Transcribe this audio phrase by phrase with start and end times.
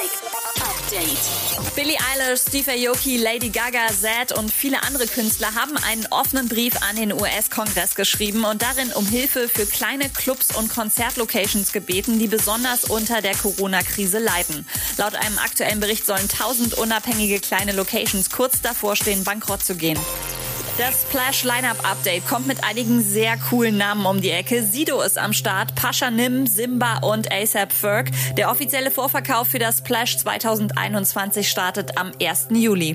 [0.00, 1.74] Update.
[1.74, 6.74] Billie Eilish, Steve Aoki, Lady Gaga, Zed und viele andere Künstler haben einen offenen Brief
[6.88, 12.28] an den US-Kongress geschrieben und darin um Hilfe für kleine Clubs und Konzertlocations gebeten, die
[12.28, 14.68] besonders unter der Corona-Krise leiden.
[14.98, 19.98] Laut einem aktuellen Bericht sollen 1000 unabhängige kleine Locations kurz davor stehen, bankrott zu gehen.
[20.78, 24.62] Das Splash Lineup Update kommt mit einigen sehr coolen Namen um die Ecke.
[24.62, 28.12] Sido ist am Start, Pasha Nim, Simba und ASAP Ferg.
[28.36, 32.50] Der offizielle Vorverkauf für das Splash 2021 startet am 1.
[32.52, 32.94] Juli.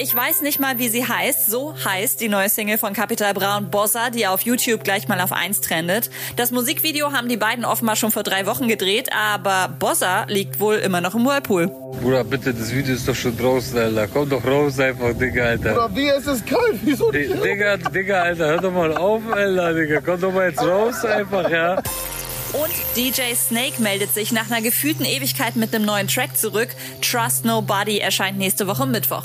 [0.00, 1.50] Ich weiß nicht mal, wie sie heißt.
[1.50, 5.32] So heißt die neue Single von Capital Braun Bossa, die auf YouTube gleich mal auf
[5.32, 6.08] 1 trendet.
[6.36, 10.76] Das Musikvideo haben die beiden offenbar schon vor drei Wochen gedreht, aber Bossa liegt wohl
[10.76, 11.66] immer noch im Whirlpool.
[12.00, 14.06] Bruder, bitte, das Video ist doch schon draußen, Alter.
[14.06, 15.72] Komm doch raus einfach, Digga, Alter.
[15.72, 16.78] Bruder, wie ist es kalt?
[16.82, 20.00] Wieso D Digga, Digga, Alter, hör doch mal auf, Alter, Digga.
[20.00, 21.74] Komm doch mal jetzt raus einfach, ja.
[22.52, 26.68] Und DJ Snake meldet sich nach einer gefühlten Ewigkeit mit einem neuen Track zurück.
[27.02, 29.24] Trust Nobody erscheint nächste Woche Mittwoch.